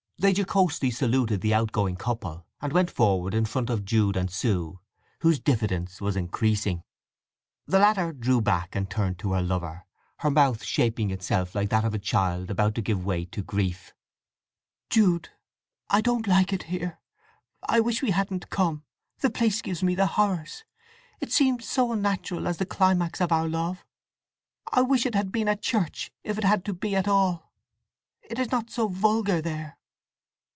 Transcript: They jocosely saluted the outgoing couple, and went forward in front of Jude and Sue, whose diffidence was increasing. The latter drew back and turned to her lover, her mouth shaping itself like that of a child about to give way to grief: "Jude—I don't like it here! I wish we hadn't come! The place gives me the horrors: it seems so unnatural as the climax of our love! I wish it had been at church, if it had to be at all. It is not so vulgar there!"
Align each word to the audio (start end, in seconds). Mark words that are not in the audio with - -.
They 0.21 0.33
jocosely 0.35 0.91
saluted 0.91 1.41
the 1.41 1.55
outgoing 1.55 1.95
couple, 1.95 2.45
and 2.61 2.71
went 2.71 2.91
forward 2.91 3.33
in 3.33 3.45
front 3.45 3.71
of 3.71 3.83
Jude 3.83 4.15
and 4.15 4.29
Sue, 4.29 4.79
whose 5.21 5.39
diffidence 5.39 5.99
was 5.99 6.15
increasing. 6.15 6.83
The 7.65 7.79
latter 7.79 8.13
drew 8.13 8.39
back 8.39 8.75
and 8.75 8.87
turned 8.87 9.17
to 9.17 9.31
her 9.31 9.41
lover, 9.41 9.87
her 10.17 10.29
mouth 10.29 10.63
shaping 10.63 11.09
itself 11.09 11.55
like 11.55 11.69
that 11.71 11.83
of 11.85 11.95
a 11.95 11.97
child 11.97 12.51
about 12.51 12.75
to 12.75 12.83
give 12.83 13.03
way 13.03 13.25
to 13.25 13.41
grief: 13.41 13.95
"Jude—I 14.91 16.01
don't 16.01 16.27
like 16.27 16.53
it 16.53 16.63
here! 16.69 16.99
I 17.67 17.79
wish 17.79 18.03
we 18.03 18.11
hadn't 18.11 18.51
come! 18.51 18.83
The 19.21 19.31
place 19.31 19.59
gives 19.63 19.81
me 19.81 19.95
the 19.95 20.05
horrors: 20.05 20.65
it 21.19 21.31
seems 21.31 21.67
so 21.67 21.91
unnatural 21.93 22.45
as 22.47 22.57
the 22.57 22.67
climax 22.67 23.21
of 23.21 23.31
our 23.31 23.47
love! 23.49 23.83
I 24.71 24.83
wish 24.83 25.07
it 25.07 25.15
had 25.15 25.31
been 25.31 25.47
at 25.47 25.63
church, 25.63 26.11
if 26.23 26.37
it 26.37 26.43
had 26.43 26.63
to 26.65 26.75
be 26.75 26.95
at 26.95 27.07
all. 27.07 27.51
It 28.21 28.37
is 28.37 28.51
not 28.51 28.69
so 28.69 28.87
vulgar 28.87 29.41
there!" 29.41 29.79